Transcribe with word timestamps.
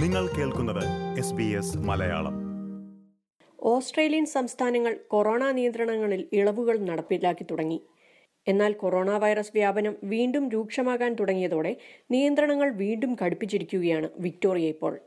നിങ്ങൾ 0.00 0.26
കേൾക്കുന്നത് 0.26 0.84
മലയാളം. 1.76 2.34
ഓസ്ട്രേലിയൻ 3.62 4.26
സംസ്ഥാനങ്ങൾ 4.26 5.00
കൊറോണ 5.08 5.50
നിയന്ത്രണങ്ങളിൽ 5.50 6.28
ഇളവുകൾ 6.32 6.78
നടപ്പിലാക്കി 6.78 7.46
തുടങ്ങി. 7.50 7.82
എന്നാൽ 8.48 8.72
കൊറോണ 8.72 9.10
വൈറസ് 9.10 9.50
വ്യാപനം 9.54 9.96
വീണ്ടും 10.04 10.48
രൂക്ഷമാകാൻ 10.48 11.14
തുടങ്ങിയതോടെ 11.14 11.76
നിയന്ത്രണങ്ങൾ 12.10 12.70
വീണ്ടും 12.70 13.16
കടുപ്പിച്ചിരിക്കുകയാണ് 13.24 14.08
വിക്ടോറിയ 14.18 14.68
ഇപ്പോൾ. 14.68 15.00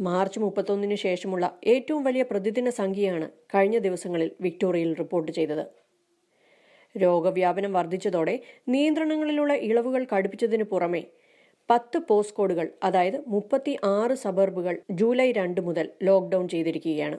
മാർച്ച് 0.00 0.40
മുപ്പത്തൊന്നിന് 0.40 0.94
ശേഷമുള്ള 0.94 1.58
ഏറ്റവും 1.64 2.04
വലിയ 2.04 2.22
പ്രതിദിന 2.22 2.70
സംഖ്യയാണ് 2.70 3.30
കഴിഞ്ഞ 3.54 3.78
ദിവസങ്ങളിൽ 3.78 4.30
വിക്ടോറിയയിൽ 4.40 4.94
റിപ്പോർട്ട് 4.94 5.32
ചെയ്തത്. 5.32 5.66
രോഗവ്യാപനം 6.98 7.72
വർദ്ധിച്ചതോടെ 7.72 8.40
നിയന്ത്രണങ്ങളിലുള്ള 8.68 9.54
ഇളവുകൾ 9.54 10.06
കടുപ്പിച്ചതിനു 10.16 10.64
പുറമെ 10.64 11.06
പത്ത് 11.68 11.98
പോസ്റ്റ് 12.08 12.36
കോഡുകൾ 12.36 12.66
അതായത് 12.82 13.18
മുപ്പത്തി 13.26 13.72
ആറ് 13.84 14.14
സബർബുകൾ 14.14 14.74
ജൂലൈ 14.90 15.32
രണ്ട് 15.32 15.60
മുതൽ 15.60 15.86
ലോക്ക്ഡൌൺ 16.02 16.48
ചെയ്തിരിക്കുകയാണ്. 16.48 17.18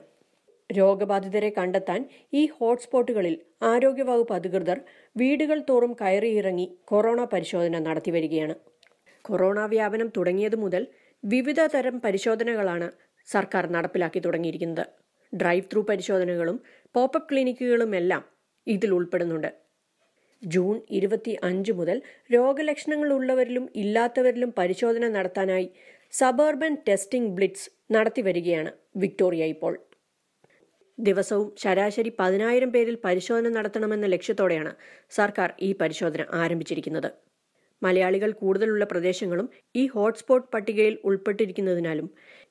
രോഗബാധിതരെ 0.70 1.50
കണ്ടെത്താൻ 1.50 2.00
ഈ 2.34 2.42
ഹോട്ട്സ്പോട്ടുകളിൽ 2.46 3.34
ആരോഗ്യവകുപ്പ് 3.62 4.34
അധികൃതർ 4.34 4.78
വീടുകൾ 5.16 5.58
തോറും 5.68 5.92
കയറിയിറങ്ങി 6.00 6.66
കൊറോണ 6.84 7.20
പരിശോധന 7.24 7.78
നടത്തിവരികയാണ് 7.78 8.56
കൊറോണ 9.24 9.60
വ്യാപനം 9.66 10.08
തുടങ്ങിയത് 10.16 10.56
മുതൽ 10.56 10.82
വിവിധ 11.24 11.60
തരം 11.74 11.96
പരിശോധനകളാണ് 12.00 12.88
സർക്കാർ 13.28 13.64
നടപ്പിലാക്കി 13.70 14.18
തുടങ്ങിയിരിക്കുന്നത്. 14.18 14.84
ഡ്രൈവ് 15.32 15.66
ത്രൂ 15.72 15.80
പരിശോധനകളും 15.82 16.58
പോപ്പപ്പ് 16.94 17.28
ക്ലിനിക്കുകളുമെല്ലാം 17.30 18.22
ഇതിൽ 18.66 18.90
ഉൾപ്പെടുന്നുണ്ട്. 18.94 19.50
ജൂൺ 20.42 20.80
ഇരുപത്തി 20.90 21.32
അഞ്ച് 21.42 21.72
മുതൽ 21.72 21.96
രോഗലക്ഷണങ്ങൾ 22.34 23.12
ഉള്ളവരിലും 23.12 23.64
ഇല്ലാത്തവരിലും 23.74 24.50
പരിശോധന 24.50 25.08
നടത്താനായി 25.08 25.68
സബർബൻ 26.12 26.74
ടെസ്റ്റിംഗ് 26.88 27.32
ബ്ലിറ്റ്സ് 27.36 27.68
നടത്തിവരികയാണ് 27.92 28.70
വിക്ടോറിയ 28.96 29.44
ഇപ്പോൾ. 29.44 29.74
ദിവസവും 30.98 31.48
ശരാശരി 31.56 32.10
പതിനായിരം 32.18 32.70
പേരിൽ 32.70 32.96
പരിശോധന 33.04 33.48
നടത്തണമെന്ന 33.48 34.06
ലക്ഷ്യത്തോടെയാണ് 34.06 34.72
സർക്കാർ 35.10 35.48
ഈ 35.60 35.72
പരിശോധന 35.72 36.22
ആരംഭിച്ചിരിക്കുന്നത്. 36.32 37.10
മലയാളികൾ 37.82 38.30
കൂടുതലുള്ള 38.32 38.84
പ്രദേശങ്ങളും 38.84 39.48
ഈ 39.76 39.86
ഹോട്ട്സ്പോട്ട് 39.86 40.48
പട്ടികയിൽ 40.52 40.94
ഉൾപ്പെട്ടിരിക്കുന്നതിനാലും 41.04 42.08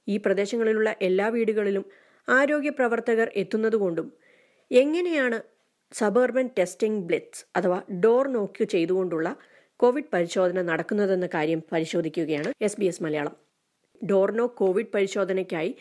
ഈ 0.08 0.18
പ്രദേശങ്ങളിലുള്ള 0.18 0.90
എല്ലാ 1.02 1.28
വീടുകളിലും 1.30 1.86
ആരോഗ്യ 2.28 2.70
പ്രവർത്തകർ 2.70 3.28
എത്തുന്നതുകൊണ്ടും 3.36 4.08
എങ്ങനെയാണ് 4.72 5.40
സബർബൻ 5.92 6.50
ടെസ്റ്റിംഗ് 6.60 7.04
ബ്ലിറ്റ്സ് 7.06 7.44
അഥവാ 7.56 7.82
ഡോർ 8.04 8.28
നോക്ക് 8.28 8.64
ചെയ്തുകൊണ്ടുള്ള 8.64 9.28
കോവിഡ് 9.80 10.12
പരിശോധന 10.14 10.62
നടക്കുന്നതെന്ന 10.62 11.28
കാര്യം 11.34 11.64
പരിശോധിക്കുകയാണ് 11.72 12.50
S 12.62 12.80
B 12.80 12.86
S 12.86 13.04
Malayalam. 13.04 13.36
Door knock 14.02 14.46
COVID 14.48 14.94
പരിശോധനയ്ക്കായി 14.94 15.72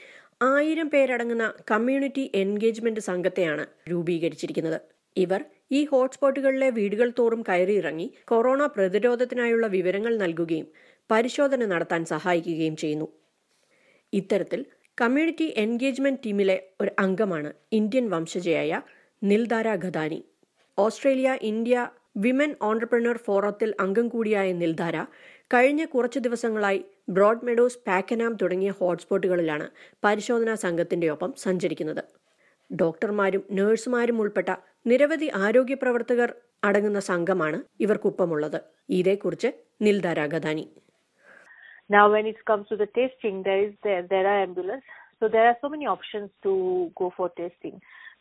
ആയിരം 0.42 0.88
പേരടങ്ങുന്ന 0.88 1.44
കമ്മ്യൂണിറ്റി 1.70 2.30
എൻഗേജ്മെന്റ് 2.34 3.00
സംഘത്തെയാണ് 3.00 3.64
രൂപീകരിച്ചിരിക്കുന്നത്. 3.88 4.78
ഇവർ 5.16 5.40
ഈ 5.72 5.84
ഹോട്ട്സ്പോട്ടുകളിലെ 5.84 6.70
വീടുകൾ 6.70 7.12
തോറും 7.18 7.42
കയറിയിറങ്ങി 7.42 8.06
കൊറോണ 8.24 8.66
പ്രതിരോധത്തിനായുള്ള 8.66 9.66
വിവരങ്ങൾ 9.66 10.16
നൽകുകയും 10.16 10.66
പരിശോധന 11.10 11.64
നടത്താൻ 11.64 12.04
സഹായിക്കുകയും 12.04 12.76
ചെയ്യുന്നു. 12.76 13.08
ഇത്തരത്തിൽ 14.12 14.60
കമ്മ്യൂണിറ്റി 14.98 15.46
എൻഗേജ്മെന്റ് 15.56 16.22
ടീമിലെ 16.26 16.56
ഒരു 16.80 16.90
അംഗമാണ് 16.98 17.50
Indian 17.72 18.04
വംശജയായ 18.10 18.70
Nildara 19.22 19.68
Khadani 19.84 20.20
Australia 20.78 21.28
India 21.50 21.76
women 22.16 22.50
entrepreneur 22.62 23.16
ഫോറത്തിൽ 23.26 23.70
അംഗം 23.84 24.06
കൂടിയായ 24.08 24.48
നിൽധാര 24.52 24.96
കഴിഞ്ഞ 25.54 25.82
കുറച്ചു 25.84 26.18
ദിവസങ്ങളായി 26.18 26.80
ബ്രോഡ് 27.08 27.46
മെഡോസ് 27.46 27.80
പാക്കനാം 27.86 28.32
തുടങ്ങിയ 28.42 28.70
ഹോട്ട്സ്പോട്ടുകളിലാണ് 28.80 29.66
പരിശോധനാ 30.04 30.54
സംഘത്തിന്റെ 30.64 31.08
ഒപ്പം 31.08 31.32
സഞ്ചരിക്കുന്നത് 31.36 32.02
ഡോക്ടർമാരും 32.70 33.42
നഴ്സുമാരും 33.58 34.18
ഉൾപ്പെട്ട 34.20 34.48
നിരവധി 34.86 35.28
ആരോഗ്യ 35.44 35.74
പ്രവർത്തകർ 35.74 36.30
അടങ്ങുന്ന 36.64 37.00
സംഘമാണ് 37.10 37.58
ഇവർക്കൊപ്പമുള്ളത് 37.80 38.60
ഇതേക്കുറിച്ച് 38.90 39.50
നിൽധാര 39.82 40.26
ഗദാനി 40.26 40.66
Now, 41.90 42.04
when 42.10 42.26
it 42.26 42.38
comes 42.44 42.64
to 42.68 42.76
the 42.76 42.86
testing, 42.88 43.42
there 43.42 43.60
is 43.60 43.74
there 43.82 44.02
there 44.04 44.26
are 44.26 44.38
ambulance. 44.40 44.86
So 45.18 45.28
there 45.28 45.46
are 45.46 45.56
so 45.60 45.68
many 45.68 45.86
options 45.86 46.30
to 46.42 46.52
go 46.96 47.12
for 47.16 47.28
testing. 47.36 47.74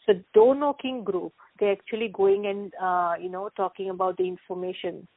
So 0.06 0.14
door 0.34 0.56
knocking 0.56 1.04
group, 1.04 1.34
they're 1.60 1.72
actually 1.72 2.10
going 2.10 2.46
and 2.48 2.74
uh, 2.82 3.14
you 3.20 3.30
know 3.30 3.50
talking 3.56 3.90
about 3.90 4.18
the 4.18 4.28
information 4.28 5.08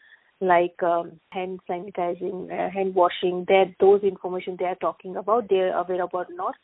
like 0.40 0.80
um, 0.82 1.18
hand 1.30 1.60
sanitizing, 1.68 2.50
uh, 2.52 2.70
hand 2.70 2.94
washing. 2.94 3.44
That 3.48 3.74
those 3.80 4.02
information 4.02 4.56
they 4.58 4.66
are 4.66 4.76
talking 4.76 5.16
about, 5.16 5.48
they're 5.48 5.76
aware 5.76 6.02
about 6.02 6.30
or 6.30 6.34
not. 6.34 6.54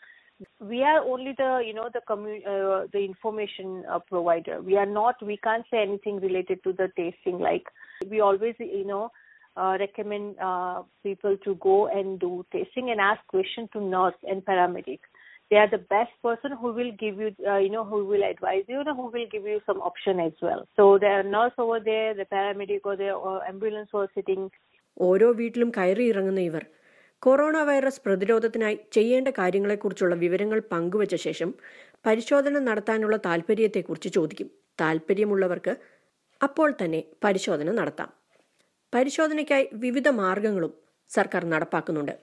We 0.61 0.83
are 0.83 1.01
only 1.01 1.35
the 1.37 1.62
you 1.65 1.75
know 1.75 1.89
the 1.93 2.01
commu- 2.09 2.47
uh, 2.47 2.87
the 2.93 2.99
information 2.99 3.85
uh, 3.91 3.99
provider. 4.01 4.61
We 4.62 4.77
are 4.77 4.87
not. 4.87 5.25
We 5.25 5.37
can't 5.37 5.65
say 5.71 5.83
anything 5.83 6.21
related 6.21 6.62
to 6.65 6.73
the 6.73 6.89
testing. 6.97 7.39
Like 7.39 7.65
we 8.09 8.21
always 8.21 8.55
you 8.59 8.87
know 8.87 9.11
uh, 9.56 9.77
recommend 9.79 10.37
uh, 10.39 10.83
people 11.03 11.37
to 11.45 11.55
go 11.56 11.89
and 11.89 12.19
do 12.19 12.45
testing 12.53 12.91
and 12.91 13.01
ask 13.01 13.21
question 13.29 13.69
to 13.73 13.81
nurse 13.81 14.15
and 14.25 14.45
paramedic. 14.45 15.01
They 15.54 15.60
are 15.60 15.69
the 15.69 15.84
best 15.88 16.15
person 16.20 16.53
who 16.53 16.72
will 16.72 16.91
give 16.94 17.16
you, 17.16 17.28
uh, 17.44 17.59
you 17.59 17.69
know, 17.69 17.84
who 17.84 17.98
will 18.04 18.25
advise 18.25 18.65
you 18.66 18.78
and 18.81 18.88
who 18.91 19.04
will 19.06 19.26
give 19.28 19.44
you 19.44 19.60
some 19.65 19.81
option 19.81 20.19
as 20.19 20.32
well. 20.42 20.66
So 20.75 20.98
the 20.98 21.22
nurse 21.25 21.53
over 21.59 21.78
there, 21.81 22.12
the 22.12 22.25
paramedic 22.26 22.81
over 22.84 22.97
there, 22.97 23.15
or 23.16 23.34
ambulance 23.47 23.93
or 23.93 24.03
sitting. 24.16 24.43
ഓരോ 24.97 25.28
വീട്ടിലും 25.32 25.70
കയറി 25.70 26.04
ഇറങ്ങുന്ന 26.06 26.41
ഇവർ 26.41 26.64
corona 27.22 27.56
virus 27.62 28.03
പ്രതിരോധത്തിനായി 28.06 28.76
ചെയ്യേണ്ട 28.93 29.28
കാര്യങ്ങളെക്കുറിച്ചുള്ള 29.38 30.14
വിവരങ്ങൾ 30.16 30.59
പങ്കുവച്ച 30.75 31.14
ശേഷം 31.26 31.53
പരിശോധന 32.06 32.64
നടത്താനുള്ള 32.69 33.16
താൽപ്പര്യത്തെക്കുറിച്ച് 33.28 34.12
ചോദിക്കും 34.19 34.50
താൽപ്പര്യമുള്ളവർക്ക് 34.78 35.75
അപ്പോൾ 36.41 36.70
തന്നെ 36.82 37.00
പരിശോധന 37.26 37.70
നടത്താം 37.81 38.10
പരിശോധനയ്ക്കായി 38.93 39.69
വിവിധ 39.87 40.09
മാർഗങ്ങളും 40.22 40.75
സർക്കാർ 41.10 41.44
നടപ്പാക്കുന്നുണ്ട് 41.54 42.14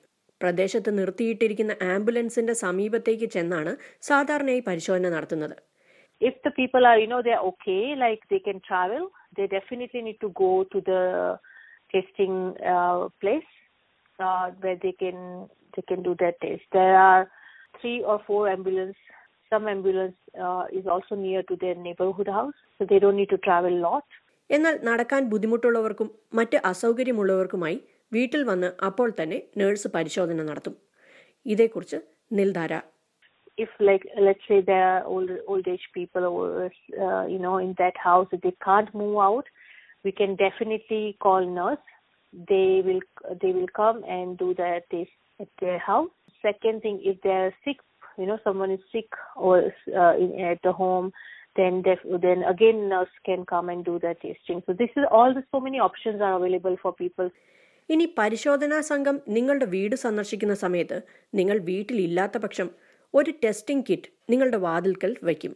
പ്രദേശത്ത് 0.42 0.92
നിർത്തിയിട്ടിരിക്കുന്ന 0.98 1.74
ആംബുലൻസിന്റെ 1.94 2.54
സമീപത്തേക്ക് 2.66 3.30
ചെന്നാണ് 3.30 3.74
സാധാരണയായി 4.02 4.64
പരിശോധന 4.68 5.10
നടത്തുന്നത്. 5.10 5.56
If 6.22 6.40
the 6.46 6.52
people 6.58 6.84
are 6.88 6.98
you 7.00 7.08
know 7.08 7.22
the 7.22 7.38
okay 7.50 7.78
like 7.96 8.22
they 8.32 8.40
can 8.48 8.58
travel 8.68 9.04
they 9.38 9.46
definitely 9.46 10.02
need 10.02 10.22
to 10.22 10.30
go 10.44 10.52
to 10.74 10.82
the 10.90 10.96
testing 11.94 12.40
place 13.22 13.52
where 14.66 14.76
they 14.86 14.92
can 15.04 15.18
they 15.78 15.84
can 15.90 16.02
do 16.02 16.14
the 16.14 16.34
test 16.44 16.72
there 16.76 16.94
are 17.06 17.22
three 17.82 17.94
or 18.04 18.20
four 18.28 18.42
ambulance 18.50 19.00
some 19.52 19.64
ambulance 19.70 20.20
is 20.72 20.88
also 20.88 21.16
near 21.16 21.44
to 21.52 21.58
their 21.64 21.78
neighbourhood 21.84 22.34
house 22.34 22.90
they 22.90 23.00
do 23.00 23.12
need 23.12 23.32
to 23.32 23.40
travel 23.46 23.76
lot 23.82 24.12
എന്നാൽ 24.50 24.76
നടക്കാൻ 24.84 25.22
ബുദ്ധിമുട്ടുള്ളവർക്കും 25.30 26.08
മറ്റ് 26.34 26.58
അസൗകര്യമുള്ളവർക്കുമായി 26.66 27.78
വീട്ടിൽ 28.17 28.43
വന്ന് 28.51 28.69
അപ്പോൾ 28.89 29.09
തന്നെ 29.21 29.39
nurse 29.61 29.89
പരിശോധന 29.97 30.43
നടത്തും 30.51 30.77
ഇതേക്കുറിച്ച് 31.55 32.01
നിൽധാര 32.41 32.75
if 33.59 33.69
like 33.89 34.03
let's 34.25 34.45
say 34.49 34.57
there 34.61 34.87
are 34.95 35.05
old 35.13 35.31
old 35.53 35.67
age 35.75 35.85
people 35.99 36.25
or 36.31 36.71
uh, 37.05 37.25
you 37.35 37.39
know 37.45 37.55
in 37.67 37.71
that 37.79 37.97
house 38.07 38.29
if 38.37 38.41
they 38.47 38.53
can't 38.67 38.91
move 39.01 39.17
out 39.27 39.47
we 40.07 40.13
can 40.13 40.33
definitely 40.43 41.05
call 41.25 41.43
nurse 41.61 41.87
they 42.51 42.69
will 42.87 43.01
they 43.43 43.53
will 43.57 43.71
come 43.81 43.99
and 44.17 44.37
do 44.43 44.49
the 44.61 44.69
test 44.91 45.15
at 45.45 45.49
their 45.63 45.79
house 45.79 46.13
second 46.43 46.83
thing 46.83 46.99
if 47.13 47.17
they're 47.23 47.55
sick 47.65 47.79
you 48.19 48.27
know 48.27 48.39
someone 48.45 48.71
is 48.71 48.85
sick 48.93 49.09
or 49.37 49.57
uh, 50.03 50.15
in, 50.17 50.31
at 50.41 50.61
the 50.63 50.73
home 50.83 51.09
then 51.57 51.83
def- 51.83 52.09
then 52.21 52.43
again 52.45 52.89
nurse 52.89 53.17
can 53.25 53.45
come 53.55 53.69
and 53.69 53.85
do 53.85 53.99
the 53.99 54.15
testing 54.27 54.63
so 54.67 54.73
this 54.83 54.91
is 54.97 55.05
all 55.11 55.33
the 55.33 55.45
so 55.51 55.61
many 55.61 55.79
options 55.79 56.21
are 56.21 56.35
available 56.41 56.77
for 56.83 56.93
people 56.93 57.31
ഇനി 57.94 58.06
പരിശോധനാ 58.20 58.80
സംഘം 58.90 59.16
നിങ്ങളുടെ 59.36 59.68
വീട് 59.74 59.96
സന്ദർശിക്കുന്ന 60.04 60.56
സമയത്ത് 60.64 60.98
നിങ്ങൾ 61.40 61.58
വീട്ടിലില്ലാത്ത 61.70 62.38
പക്ഷം 62.44 62.68
ഒരു 63.14 63.32
ടെസ്റ്റിംഗ് 63.44 63.86
കിറ്റ് 63.90 64.10
നിങ്ങളുടെ 64.32 64.60
വാതിൽക്കൽ 64.66 65.14
വയ്ക്കും. 65.28 65.54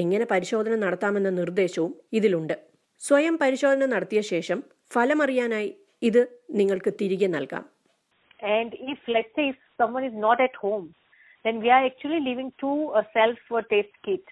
എങ്ങനെ 0.00 0.24
പരിശോധന 0.32 0.74
നടത്താമെന്ന 0.84 1.30
നിർദ്ദേശവും 1.40 1.92
ഇതിലുണ്ട്. 2.18 2.56
സ്വയം 3.06 3.36
പരിശോധന 3.42 3.86
നടത്തിയ 3.94 4.20
ശേഷം 4.32 4.58
ഫലമറിയാനായി 4.96 5.70
ഇത് 6.10 6.22
നിങ്ങൾക്ക് 6.60 6.92
തിരികെ 7.02 7.30
നൽകാം. 7.36 7.64
And 8.56 8.70
if 8.92 9.00
let's 9.14 9.32
say 9.38 9.44
someone 9.80 10.04
is 10.10 10.16
not 10.26 10.38
at 10.46 10.54
home, 10.62 10.86
then 11.44 11.56
we 11.64 11.68
are 11.74 11.82
actually 11.88 12.20
leaving 12.28 12.48
two 12.62 12.78
uh, 12.98 13.04
self 13.16 13.42
test 13.72 13.92
kit 14.06 14.24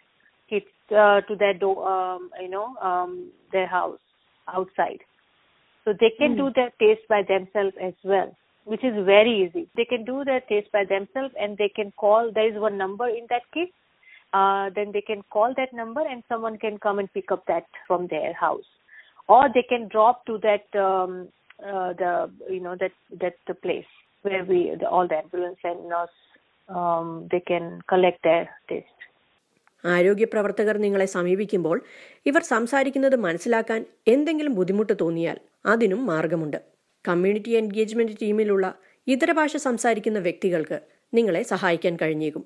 kits 0.53 0.73
uh, 1.03 1.19
to 1.29 1.35
their 1.43 1.55
um, 1.93 2.23
you 2.44 2.50
know, 2.55 2.67
um, 2.88 3.12
their 3.55 3.69
house 3.76 4.03
outside. 4.49 5.03
So 5.85 5.94
they 5.99 6.11
can 6.19 6.37
do 6.37 6.50
their 6.55 6.71
test 6.79 7.09
by 7.09 7.23
themselves 7.23 7.75
as 7.82 7.94
well, 8.05 8.37
which 8.65 8.85
is 8.85 8.94
very 9.05 9.44
easy. 9.44 9.69
They 9.77 9.85
can 9.85 10.05
do 10.05 10.25
their 10.25 10.41
test 10.41 10.71
by 10.73 10.85
themselves 10.85 11.35
and 11.41 11.56
they 11.56 11.69
can 11.69 11.93
call. 11.97 12.31
There 12.32 12.49
is 12.53 12.61
one 12.61 12.77
number 12.77 13.09
in 13.09 13.27
that 13.31 13.43
kit. 13.55 13.71
Uh, 14.32 14.71
then 14.75 14.93
they 14.93 15.00
can 15.00 15.23
call 15.31 15.55
that 15.56 15.73
number 15.73 16.03
and 16.06 16.23
someone 16.29 16.56
can 16.59 16.79
come 16.79 16.99
and 16.99 17.12
pick 17.12 17.32
up 17.32 17.44
that 17.47 17.67
from 17.87 18.06
their 18.09 18.32
house, 18.32 18.69
or 19.27 19.49
they 19.53 19.65
can 19.69 19.88
drop 19.88 20.25
to 20.27 20.38
that 20.38 20.79
um, 20.79 21.29
uh, 21.59 21.93
the 21.94 22.31
you 22.49 22.61
know 22.61 22.77
that 22.79 22.93
that 23.21 23.35
the 23.49 23.55
place. 23.55 23.87
where 24.23 24.44
we 24.44 24.75
the, 24.79 24.88
all 24.88 25.09
the 25.09 25.17
ambulance 25.17 25.59
and 25.65 25.88
nurse 25.88 26.11
um, 26.69 27.29
they 27.31 27.41
can 27.41 27.81
collect 27.88 28.23
their 28.23 28.49
test. 28.69 28.87
ആരോഗ്യ 29.85 30.25
പ്രവർത്തകർ 30.25 30.79
നിങ്ങളെ 30.79 31.05
സമീപിക്കുമ്പോൾ 31.06 31.82
ഇവർ 32.27 32.43
സംസാരിക്കുന്നത് 32.43 33.17
മനസ്സിലാക്കാൻ 33.17 33.87
എന്തെങ്കിലും 34.09 34.55
ബുദ്ധിമുട്ട് 34.55 34.93
തോന്നിയാൽ 35.00 35.41
അതിനും 35.67 36.06
മാർഗമുണ്ട്. 36.06 36.62
കമ്മ്യൂണിറ്റി 37.09 37.50
എൻഗേജ്മെന്റ് 37.50 38.12
ടീമിലുള്ള 38.23 38.79
ഇതര 39.06 39.32
ഭാഷ 39.32 39.56
സംസാരിക്കുന്ന 39.56 40.19
വ്യക്തികൾക്ക് 40.19 40.81
നിങ്ങളെ 41.15 41.43
സഹായിക്കാൻ 41.43 41.97
കഴിഞ്ഞേക്കും. 42.03 42.44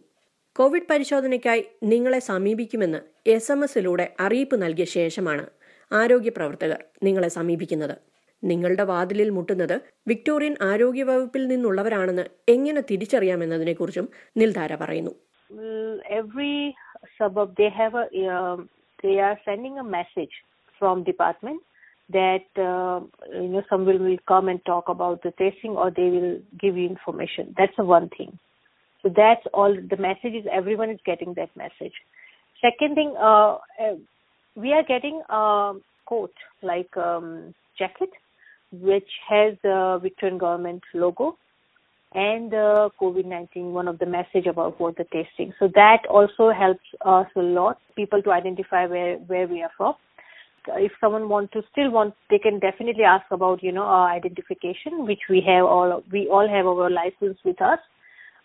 കോവിഡ് 0.57 0.83
പരിശോധനയ്ക്കായി 0.91 1.65
നിങ്ങളെ 1.83 2.19
സമീപിക്കുമെന്ന് 2.19 2.99
എസ് 3.27 3.53
എം 3.53 3.65
എസിലൂടെ 3.65 4.15
അറിയിപ്പ് 4.21 4.63
നൽകിയ 4.63 4.85
ശേഷമാണ് 4.85 5.47
ആരോഗ്യ 5.93 6.31
പ്രവർത്തകർ 6.31 6.85
നിങ്ങളെ 7.03 7.29
സമീപിക്കുന്നത്. 7.29 7.99
നിങ്ങളുടെ 8.45 8.83
വാതിലിൽ 8.83 9.31
മുട്ടുന്നത് 9.31 9.81
വിക്ടോറിയൻ 10.09 10.57
ആരോഗ്യ 10.63 11.03
വകുപ്പിൽ 11.03 11.47
നിന്നുള്ളവരാണെന്ന് 11.47 12.23
എങ്ങനെ 12.49 12.81
തിരിച്ചറിയാമെന്നതിനെക്കുറിച്ചും 12.81 14.09
നിൽധാര 14.37 14.75
പറയുന്നു. 14.75 15.24
Every 16.11 16.75
suburb 17.19 17.55
they 17.57 17.69
have 17.71 17.95
a 17.95 18.07
um, 18.29 18.69
they 19.03 19.21
are 19.21 19.39
sending 19.45 19.79
a 19.79 19.85
message 19.85 20.33
from 20.79 21.05
department 21.05 21.61
that 22.11 22.47
uh, 22.57 23.01
you 23.33 23.49
know 23.49 23.63
someone 23.69 24.03
will 24.03 24.19
come 24.29 24.49
and 24.49 24.65
talk 24.65 24.89
about 24.89 25.23
the 25.23 25.31
testing 25.33 25.73
or 25.73 25.91
they 25.91 26.11
will 26.11 26.39
give 26.61 26.77
you 26.77 26.87
information. 26.87 27.55
That's 27.57 27.77
the 27.77 27.85
one 27.85 28.11
thing. 28.17 28.39
So 29.03 29.11
that's 29.15 29.45
all. 29.53 29.75
The 29.75 29.97
message 29.97 30.35
is 30.35 30.47
everyone 30.53 30.91
is 30.91 30.99
getting 31.05 31.35
that 31.35 31.55
message. 31.57 31.95
Second 32.61 32.95
thing, 32.95 33.15
uh, 33.19 33.57
uh, 33.83 33.97
we 34.55 34.73
are 34.73 34.83
getting 34.83 35.23
a 35.29 35.75
coat 36.09 36.33
like 36.63 36.95
um, 36.97 37.55
jacket 37.79 38.11
which 38.73 39.09
has 39.29 39.55
the 39.63 39.99
Victorian 40.03 40.39
government 40.39 40.83
logo 40.95 41.37
and 42.15 42.55
uh, 42.55 42.89
COVID-19, 43.01 43.73
one 43.73 43.89
of 43.89 43.99
the 43.99 44.07
message 44.07 44.47
about 44.47 44.79
the 44.79 45.05
testing. 45.05 45.53
So 45.59 45.69
that 45.75 46.07
also 46.09 46.53
helps 46.53 46.85
us 47.05 47.27
a 47.37 47.41
lot, 47.41 47.79
people 47.97 48.23
to 48.23 48.31
identify 48.31 48.87
where, 48.87 49.17
where 49.17 49.49
we 49.49 49.63
are 49.63 49.71
from. 49.77 49.95
If 50.69 50.93
someone 51.01 51.29
want 51.29 51.53
to 51.53 51.63
still 51.73 51.91
want, 51.91 52.15
they 52.31 52.39
can 52.39 52.59
definitely 52.59 53.03
ask 53.03 53.27
about, 53.31 53.63
you 53.63 53.73
know, 53.73 53.83
our 53.83 54.11
identification, 54.11 55.07
which 55.07 55.21
we 55.29 55.43
have 55.47 55.67
all, 55.67 56.03
we 56.11 56.29
all 56.29 56.49
have 56.49 56.67
our 56.67 56.89
license 56.89 57.39
with 57.45 57.61
us. 57.61 57.81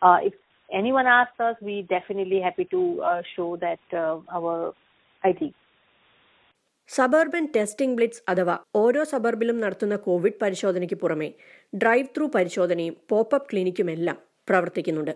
Uh, 0.01 0.17
if 0.23 0.33
anyone 0.73 1.05
asks 1.05 1.39
us, 1.39 1.55
we 1.61 1.85
definitely 1.89 2.41
happy 2.41 2.65
to 2.65 3.01
uh, 3.01 3.21
show 3.35 3.55
that 3.57 3.79
uh, 3.93 4.19
our 4.33 4.73
ID. 5.23 5.53
Suburban 6.89 7.45
testing 7.55 7.95
blitz 7.97 8.23
അഥവാ 8.31 8.57
ഓരോ 8.75 9.01
സബർബിലും 9.03 9.57
നടത്തുന്ന 9.59 9.95
Covid 9.95 10.39
പരിശോധനയ്ക്ക് 10.41 10.95
പുറമെ 10.95 11.27
drive 11.81 12.11
through 12.17 12.25
പരിശോധനയും 12.35 12.95
popup 13.09 13.49
ക്ലിനിക്കുമെല്ലാം 13.51 14.17
പ്രവർത്തിക്കുന്നുണ്ട്. 14.49 15.13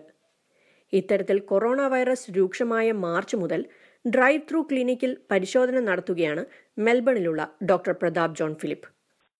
ഇത്തരത്തിൽ 0.92 1.38
കൊറോണ 1.50 1.80
വൈറസ് 1.86 2.30
രൂക്ഷമായ 2.36 2.92
മാർച്ച് 3.06 3.36
മുതൽ 3.36 3.60
ഡ്രൈവ് 4.04 4.42
ത്രൂ 4.50 4.60
ക്ലിനിക്കിൽ 4.62 5.16
പരിശോധന 5.30 5.80
നടത്തുകയാണ് 5.80 6.44
മെൽബണിലുള്ള 6.78 7.42
doctor 7.70 7.94
Pratap 8.02 8.36
John 8.40 8.54
Philip. 8.54 8.88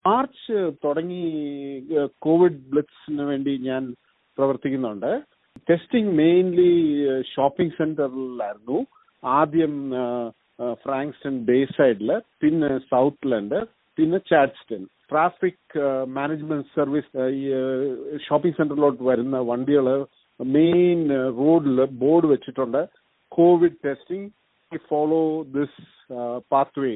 March 0.05 0.57
തുടങ്ങി 0.85 1.25
കോവിഡ് 2.19 2.63
ബ്ലിറ്റ്സിന് 2.73 3.25
വേണ്ടി 3.31 3.53
ഞാൻ 3.69 3.83
പ്രവർത്തിക്കുന്നുണ്ട്. 4.39 5.13
ടെസ്റ്റിംഗ് 5.71 6.15
മെയിൻലി 6.21 6.73
ഷോപ്പിംഗ് 7.35 7.77
സെന്ററിലായിരുന്നു. 7.79 8.79
ആദ്യം 9.25 9.75
ഫ്രാങ്ക്സ്റ്റൺ 10.85 11.37
ബേ 11.49 11.59
സൈഡിൽ 11.77 12.11
പിന്നെ 12.43 12.71
സൗത്ത്ലൻഡ് 12.93 13.61
പിന്നെ 13.99 14.19
ചാറ്റ്സ്റ്റൺ 14.31 14.83
ട്രാഫിക് 15.11 15.77
മാനേജ്മെന്റ് 16.17 16.75
സർവീസ് 16.77 17.25
ഈ 17.39 17.43
ഷോപ്പിംഗ് 18.27 18.59
സെന്ററിലോട്ട് 18.59 19.03
വരുന്ന 19.11 19.39
വണ്ടികൾ 19.51 19.89
മെയിൻ 20.41 21.01
റോഡിൽ 21.41 21.79
ബോർഡ് 22.03 22.27
വെച്ചിട്ടുണ്ട്. 22.33 22.81
COVID 23.33 23.79
testing 23.87 24.31
follow 24.91 25.21
this 25.57 25.83
path 26.53 26.81
way 26.85 26.95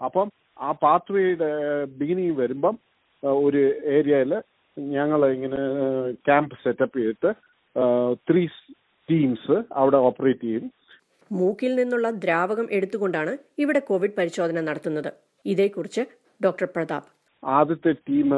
അപ്പം 0.00 0.28
ആ 0.66 0.70
പാത്ത് 0.84 1.12
വേയുടെ 1.16 1.50
ബിഗിനിങ് 2.00 2.36
വരുമ്പം 2.42 2.74
ഒരു 3.22 3.62
ഏരിയയിൽ 3.96 4.32
ഞങ്ങൾ 4.76 5.20
ഇങ്ങനെ 5.36 5.60
ക്യാമ്പ് 6.26 6.54
സെറ്റപ്പ് 6.64 6.98
ചെയ്തിട്ട് 6.98 7.30
ത്രീ 8.28 8.42
ടീംസ് 9.08 9.56
അവിടെ 9.80 9.98
ഓപ്പറേറ്റ് 10.08 10.44
ചെയ്യും. 10.48 10.66
മൂക്കിൽ 11.32 11.74
നിന്നുള്ള 11.74 12.10
ദ്രാവകം 12.10 12.66
എടുത്തുകൊണ്ടാണ് 12.70 13.32
ഇവിടെ 13.58 13.78
കോവിഡ് 13.78 14.16
പരിശോധന 14.18 14.60
നടത്തുന്നത്. 14.60 15.10
ഇതേക്കുറിച്ച് 15.46 16.02
ഡോക്ടർ 16.44 16.68
പ്രതാപ്. 16.76 17.08
ആദ്യത്തെ 17.44 17.92
ടീം 18.08 18.28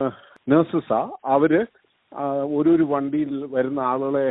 നഴ്സസാ 0.49 1.01
അവർ 1.25 1.53
ഒരു 2.59 2.85
വണ്ടിയിൽ 2.93 3.35
വരുന്ന 3.55 3.81
ആളുകളെ 3.81 4.29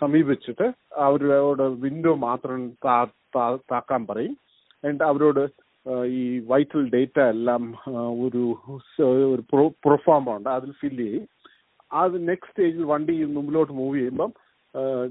സമീപിച്ചിട്ട് 0.00 0.66
അവരോട് 1.06 1.62
വിൻഡോ 1.62 2.14
മാത്രം 2.28 2.60
താക്കാൻ 3.72 4.06
പറയും. 4.06 4.36
എന്നിട്ട് 4.84 5.04
അവരോട് 5.04 5.42
ഈ 6.06 6.22
വൈറ്റൽ 6.50 6.82
ഡേറ്റ 6.94 7.18
എല്ലാം 7.20 7.62
ഒരു 8.24 8.42
പ്രൊഫോമുണ്ട് 8.68 9.24
ഒരു 9.32 9.42
പ്രൊഫോം 9.84 10.36
ഉണ്ട് 10.36 10.48
അതിൽ 10.48 10.70
ഫില്ല് 10.80 11.06
ചെയ്യും. 11.06 11.26
അത് 11.92 12.16
നെക്സ്റ്റ് 12.28 12.52
സ്റ്റേജിൽ 12.52 12.84
വണ്ടി 12.92 13.24
മുമ്പിലോട്ട് 13.36 13.72
മൂവ് 13.72 13.96
ചെയ്യുമ്പം 13.98 14.32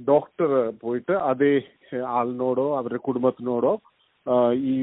ഡോക്ടർ 0.10 0.52
പോയിട്ട് 0.82 1.14
അതേ 1.30 1.54
ആളിനോടോ 2.18 2.66
അവരുടെ 2.78 3.02
കുടുംബത്തിനോടോ 3.08 3.74
ഈ 4.72 4.78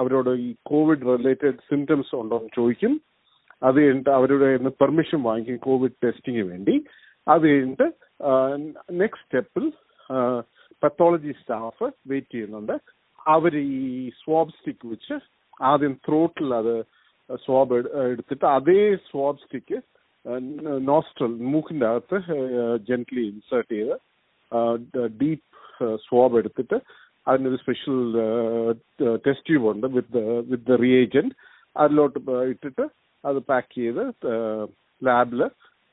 അവരോട് 0.00 0.30
ഈ 0.46 0.48
കോവിഡ് 0.62 1.06
റിലേറ്റഡ് 1.12 1.58
സിംറ്റംസ് 1.70 2.14
ഉണ്ടോ 2.20 2.36
എന്ന് 2.38 2.52
ചോദിക്കും. 2.56 2.94
അത് 3.62 3.76
കഴിഞ്ഞിട്ട് 3.76 4.10
അവരുടെ 4.10 4.48
പെർമിഷൻ 4.82 5.20
വാങ്ങിക്കും 5.22 5.64
കോവിഡ് 5.68 6.00
ടെസ്റ്റിംഗ് 6.04 6.44
വേണ്ടി. 6.50 6.74
അത് 7.28 7.44
കഴിഞ്ഞിട്ട് 7.50 7.86
നെക്സ്റ്റ് 9.02 9.26
സ്റ്റെപ്പിൽ 9.26 9.66
പത്തോളജി 10.82 11.32
സ്റ്റാഫ് 11.40 11.86
വെയിറ്റ് 12.10 12.32
ചെയ്യുന്നുണ്ട്. 12.34 12.74
അവർ 13.26 13.52
ഈ 13.58 14.10
സ്വാബ് 14.20 14.54
സ്റ്റിക്ക് 14.58 14.86
വെച്ച് 14.92 15.16
ആദ്യം 15.70 15.94
ത്രോട്ടിൽ 16.06 16.48
അത് 16.60 16.74
സ്വാബ് 17.44 17.74
എടുത്തിട്ട് 18.12 18.46
അതേ 18.56 18.80
സ്വാബ് 19.10 19.42
സ്റ്റിക്ക് 19.44 19.78
നോസ്ട്രൽ 20.88 21.32
മൂക്കിന്റെ 21.52 21.86
അകത്ത് 21.92 22.18
ജെന്റ്ലി 22.88 23.24
ഇൻസേർട്ട് 23.32 23.72
ചെയ്ത് 23.74 23.94
ഡീപ്പ് 25.22 25.88
സ്വാബ് 26.06 26.38
എടുത്തിട്ട് 26.40 26.76
അതിനൊരു 27.26 27.58
സ്പെഷ്യൽ 27.62 27.98
ടെസ്റ്റ് 29.24 29.46
ട്യൂബ് 29.48 29.68
ഉണ്ട് 29.72 29.86
വിത്ത് 29.96 30.22
വിത്ത് 30.50 30.66
ദ 30.70 30.78
റിയേജന്റ് 30.84 31.34
അതിലോട്ട് 31.76 32.18
ഇട്ടിട്ട് 32.52 32.84
അത് 33.24 33.38
പാക്ക് 33.50 33.74
ചെയ്ത് 33.80 34.02
ലാബിൽ 35.02 35.42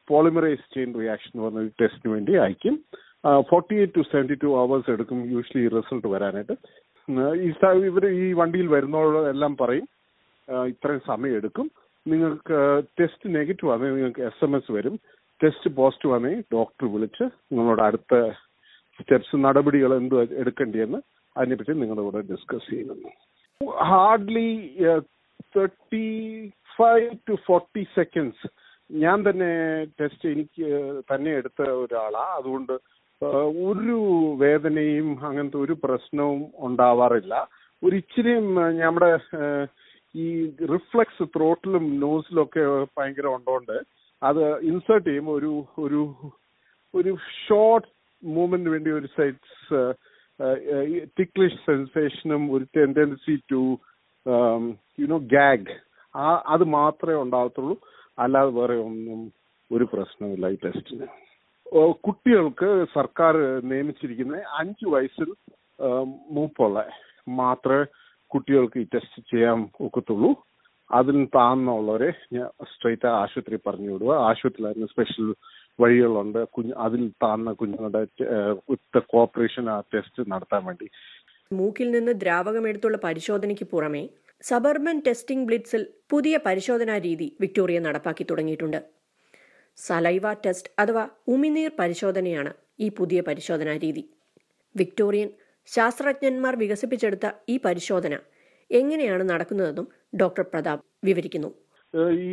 പോളിമറൈസ് 0.07 0.65
ചെയിൻ 0.75 0.89
റിയാക്ഷൻ 1.01 1.31
എന്ന് 1.33 1.45
പറഞ്ഞ 1.45 1.69
ടെസ്റ്റിന് 1.81 2.13
വേണ്ടി 2.13 2.33
അയക്കും. 2.43 2.75
Forty 3.49 3.75
eight 3.81 3.97
to 3.97 4.03
seventy 4.11 4.35
two 4.43 4.49
hours 4.61 4.91
എടുക്കും 4.95 5.19
യൂഷ്വലി 5.33 5.65
റിസൾട്ട് 5.75 6.07
വരാനായിട്ട്. 6.13 6.55
ഈ 7.45 7.49
ഇവർ 7.89 8.05
ഈ 8.23 8.25
വണ്ടിയിൽ 8.39 8.67
വരുന്നവരെല്ലാം 8.75 9.53
പറയും 9.61 9.87
ഇത്രയും 10.71 11.01
സമയം 11.11 11.37
എടുക്കും. 11.39 11.67
നിങ്ങൾക്ക് 12.11 12.57
ടെസ്റ്റ് 12.99 13.33
നെഗറ്റീവ് 13.37 13.71
ആണെങ്കിൽ 13.73 13.95
നിങ്ങൾക്ക് 13.97 14.23
എസ് 14.29 14.43
എം 14.47 14.53
എസ് 14.57 14.71
വരും. 14.77 14.95
ടെസ്റ്റ് 15.41 15.69
പോസിറ്റീവ് 15.79 16.13
ആണെങ്കിൽ 16.15 16.43
ഡോക്ടർ 16.55 16.85
വിളിച്ച് 16.93 17.25
നിങ്ങളോട് 17.51 17.81
അടുത്ത 17.87 18.15
സ്റ്റെപ്സ് 18.99 19.35
നടപടികൾ 19.45 19.91
എന്ത് 20.01 20.15
എടുക്കേണ്ടിയെന്ന് 20.41 20.99
അതിനെപ്പറ്റി 21.35 21.73
നിങ്ങളുടെ 21.81 22.03
കൂടെ 22.05 22.21
ഡിസ്കസ് 22.31 22.69
ചെയ്യുന്നു. 22.71 23.11
Hardly 23.89 24.49
thirty 25.55 26.05
five 26.77 27.09
to 27.27 27.35
forty 27.45 27.83
seconds 27.97 28.47
ഞാൻ 28.89 29.17
തന്നെ 29.27 29.51
ടെസ്റ്റ് 29.99 30.29
എനിക്ക് 30.33 30.67
തന്നെ 31.11 31.31
എടുത്ത 31.39 31.61
ഒരാളാണ് 31.81 32.31
അതുകൊണ്ട് 32.39 32.75
ഒരു 33.69 33.97
വേദനയും 34.43 35.09
അങ്ങനത്തെ 35.27 35.59
ഒരു 35.65 35.75
പ്രശ്നവും 35.83 36.41
ഉണ്ടാവാറില്ല. 36.67 37.35
ഒരു 37.81 37.95
ഇച്ചിരിയും 38.01 38.47
നമ്മുടെ 38.81 39.11
ഈ 40.15 40.27
റിഫ്ലക്സ് 40.73 41.23
ത്രോട്ടിലും 41.35 41.99
നോസിലും 41.99 42.41
ഒക്കെ 42.43 42.63
ഭയങ്കര 42.97 43.27
ഉണ്ടോണ്ട് 43.27 43.75
അത് 44.21 44.41
ഇൻസേർട്ട് 44.61 45.07
ചെയ്യുമ്പോൾ 45.09 45.35
ഒരു 45.37 45.51
ഒരു 45.77 46.01
ഒരു 46.93 47.11
ഷോർട്ട് 47.45 47.89
മൂവ്മെന്റ് 48.23 48.69
വേണ്ടി 48.69 48.89
ഒരു 48.91 49.07
സൈഡ്സ് 49.17 49.81
ടിക്ലിഷ് 51.19 51.61
സെൻസേഷനും 51.65 52.43
ഒരു 52.53 52.65
ടെൻഡൻസി 52.77 53.35
ടു 53.51 53.61
യുനോ 54.99 55.19
ഗാഗ് 55.35 55.75
ആ 56.15 56.27
അത് 56.45 56.63
മാത്രമേ 56.63 57.15
ഉണ്ടാകത്തുള്ളൂ. 57.15 57.75
അല്ലാതെ 58.17 58.51
വേറെ 58.51 58.75
ഒന്നും 58.79 59.19
ഒരു 59.71 59.85
പ്രശ്നമില്ല 59.93 60.47
ഈ 60.47 60.57
ടെസ്റ്റിന് 60.65 61.07
കുട്ടികൾക്ക് 62.03 62.69
സർക്കാർ 62.93 63.35
നിയമിച്ചിരിക്കുന്ന 63.63 64.37
അഞ്ച് 64.59 64.85
വയസ്സിൽ 64.85 65.29
മൂപ്പുള്ള 66.31 66.79
മാത്രമേ 67.33 67.83
കുട്ടികൾക്ക് 68.33 68.79
ഈ 68.83 68.85
ടെസ്റ്റ് 68.93 69.21
ചെയ്യാൻ 69.31 69.59
ഒക്കത്തുള്ളൂ. 69.87 70.31
അതിന് 70.91 71.23
താന്നുള്ളവരെ 71.35 72.09
ഞാൻ 72.33 72.47
സ്ട്രൈറ്റ് 72.71 73.07
ആശുപത്രി 73.07 73.57
പറഞ്ഞു 73.67 73.89
വിടുക. 73.93 74.13
ആശുപത്രിയിൽ 74.29 74.69
അതിന് 74.69 74.87
സ്പെഷ്യൽ 74.93 75.27
വഴികളുണ്ട്. 75.81 76.39
കുഞ്ഞ് 76.55 76.73
അതിൽ 76.85 77.01
താന്ന 77.23 77.51
കുഞ്ഞുങ്ങളുടെ 77.59 78.01
വിത്ത് 78.69 79.01
കോപ്പറേഷൻ 79.13 79.69
ആ 79.69 79.79
ടെസ്റ്റ് 79.93 80.23
നടത്താൻ 80.31 80.63
വേണ്ടി. 80.65 80.87
മൂക്കിൽ 81.53 81.87
നിന്ന് 81.91 82.13
ദ്രാവകം 82.21 82.65
എടുത്തുള്ള 82.69 82.97
പരിശോധനയ്ക്ക് 83.03 83.67
പുറമെ 83.73 84.03
സബർബൻ 84.41 84.97
ടെസ്റ്റിംഗ് 85.07 85.45
ബ്ലിറ്റ്സിൽ 85.47 85.83
പുതിയ 86.09 86.35
പരിശോധനാ 86.45 86.97
രീതി 86.97 87.27
വിക്ടോറിയ 87.41 87.79
നടപ്പാക്കി 87.79 88.25
തുടങ്ങിയിട്ടുണ്ട്. 88.31 88.79
സലൈവ 89.77 90.33
ടെസ്റ്റ് 90.45 90.71
അഥവാ 90.79 91.03
ഉമിനീർ 91.27 91.71
പരിശോധനയാണ് 91.79 92.53
ഈ 92.79 92.89
പുതിയ 92.97 93.21
പരിശോധനാ 93.21 93.73
രീതി. 93.85 94.03
വിക്ടോറിയൻ 94.75 95.29
ശാസ്ത്രജ്ഞന്മാർ 95.73 96.53
വികസിപ്പിച്ചെടുത്ത 96.63 97.27
ഈ 97.53 97.55
പരിശോധന 97.65 98.13
എങ്ങനെയാണ് 98.69 99.23
നടക്കുന്നതെന്നും 99.31 99.87
ഡോക്ടർ 100.21 100.45
പ്രതാപ് 100.53 100.83
വിവരിക്കുന്നു. 101.07 101.49
ഈ 102.23 102.31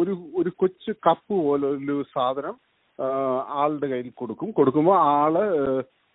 ഒരു 0.00 0.12
ഒരു 0.40 0.50
കൊച്ചു 0.60 0.92
കപ്പ് 1.06 1.34
പോലെ 1.46 1.66
ഒരു 1.72 1.96
സാധനം 2.14 2.54
ആളുടെ 3.62 3.86
കയ്യിൽ 3.86 4.12
കൊടുക്കും. 4.14 4.50
കൊടുക്കുമ്പോൾ 4.58 4.96
ആൾ 5.16 5.34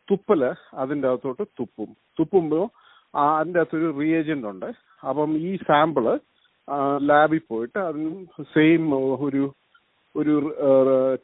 തുപ്പൽ 0.08 0.42
അതിന്റെ 0.82 1.08
അകത്തോട്ട് 1.08 1.44
തുപ്പും. 1.60 1.90
തുപ്പുമ്പോൾ 2.20 2.66
അതിന്റെ 3.14 3.60
അകത്തൊരു 3.62 3.90
റിയേജന്റ് 4.02 4.48
ഉണ്ട്. 4.52 4.70
അപ്പം 5.04 5.32
ഈ 5.48 5.52
സാമ്പിൾ 5.70 6.06
ലാബിൽ 7.10 7.42
പോയിട്ട് 7.52 7.80
അതിന് 7.88 8.10
സെയിം 8.56 8.84
ഒരു 9.26 9.44
ഒരു 10.16 10.34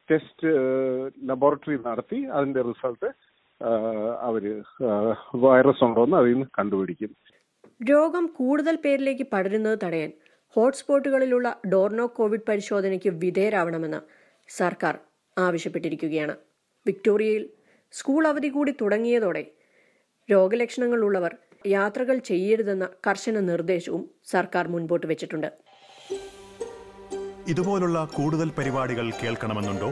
ടെസ്റ്റ് 0.09 0.49
ലബോറട്ടറി 1.29 1.77
നടത്തി 1.87 2.19
അതിന്റെ 2.35 2.61
റിസൾട്ട് 2.69 3.07
അവർ 4.21 4.63
വൈറസ് 5.35 5.83
ഉണ്ടോ 5.83 6.03
എന്ന് 6.03 6.17
അതിൽ 6.17 6.31
നിന്ന് 6.33 6.45
കണ്ടുപിടിക്കും. 6.59 7.15
രോഗം 7.89 8.27
കൂടുതൽ 8.27 8.75
പേരിലേക്ക് 8.75 9.27
പടരുന്നത് 9.33 9.79
തടയാൻ 9.83 10.11
ഹോട്ട്സ്പോട്ടുകളിലുള്ള 10.55 11.61
ഡോർനോ 11.73 12.05
കോവിഡ് 12.05 12.47
പരിശോധനയ്ക്ക് 12.47 13.09
വിധേയരാവണമെന്ന് 13.09 13.97
സർക്കാർ 14.47 14.97
ആവശ്യപ്പെട്ടിരിക്കുകയാണ്. 15.37 16.35
വിക്ടോറിയയിൽ 16.87 17.49
സ്കൂൾ 17.91 18.27
അവധി 18.27 18.47
കൂടി 18.47 18.73
തുടങ്ങിയതോടെ 18.81 19.45
രോഗലക്ഷണങ്ങളുള്ളവർ 20.31 21.35
യാത്രകൾ 21.67 22.17
ചെയ്യരുതെന്ന 22.17 22.89
കർശന 23.07 23.39
നിർദ്ദേശവും 23.39 24.09
സർക്കാർ 24.25 24.67
മുൻപോട്ട് 24.67 25.07
വെച്ചിട്ടുണ്ട്. 25.07 25.53
ഇതുപോലുള്ള 27.47 28.09
കൂടുതൽ 28.13 28.49
പരിപാടികൾ 28.57 29.11
കേൾക്കണമെന്നുണ്ടോ? 29.23 29.91